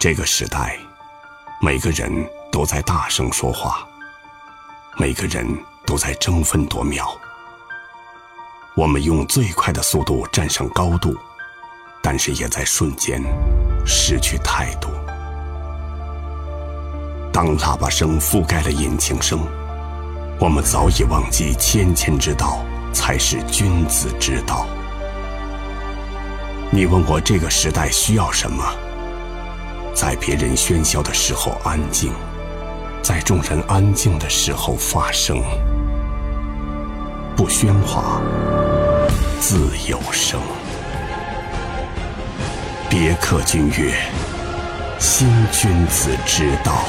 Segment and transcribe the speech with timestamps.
[0.00, 0.78] 这个时代，
[1.60, 2.10] 每个人
[2.50, 3.86] 都在大声说话，
[4.96, 5.46] 每个人
[5.84, 7.14] 都在争分夺秒。
[8.74, 11.14] 我们用最快的速度战胜高度，
[12.00, 13.22] 但是也在瞬间
[13.84, 14.88] 失去态度。
[17.30, 19.46] 当喇叭声覆盖了引擎声，
[20.38, 24.66] 我们早已忘记谦谦之道才是君子之道。
[26.70, 28.64] 你问我这个时代需要什么？
[30.00, 32.10] 在别人喧嚣的时候安静，
[33.02, 35.42] 在众人安静的时候发声，
[37.36, 38.18] 不喧哗，
[39.40, 40.40] 自有声。
[42.88, 43.94] 别克君曰
[44.98, 46.86] ：“新君子之道。”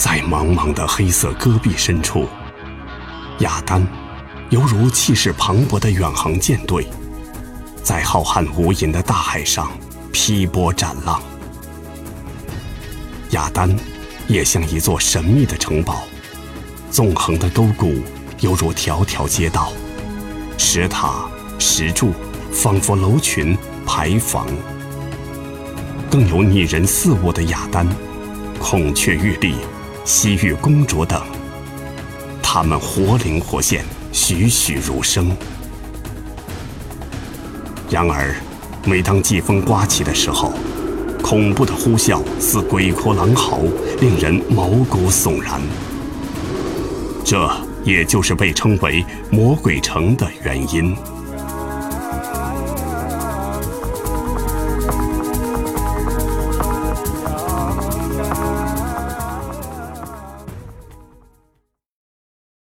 [0.00, 2.26] 在茫茫的黑色戈壁深处，
[3.40, 3.86] 雅丹
[4.48, 6.86] 犹如气势磅礴的远航舰队，
[7.82, 9.70] 在浩瀚无垠的大海上
[10.10, 11.20] 劈波斩浪。
[13.32, 13.76] 雅丹
[14.26, 16.04] 也像一座神秘的城堡，
[16.90, 17.96] 纵横的沟谷
[18.40, 19.70] 犹如条条街道，
[20.56, 22.14] 石塔、石柱
[22.50, 24.46] 仿佛楼群、牌坊。
[26.10, 27.86] 更有拟人似物的雅丹，
[28.58, 29.56] 孔雀玉立。
[30.12, 31.22] 西域公主等，
[32.42, 35.30] 他们活灵活现，栩栩如生。
[37.88, 38.34] 然而，
[38.84, 40.52] 每当季风刮起的时候，
[41.22, 43.60] 恐怖的呼啸似鬼哭狼嚎，
[44.00, 45.60] 令人毛骨悚然。
[47.24, 47.48] 这
[47.84, 50.92] 也就是被称为“魔鬼城”的原因。